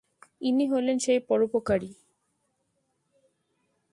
[0.41, 1.89] ইনি হলেন সেই পরোপকারী।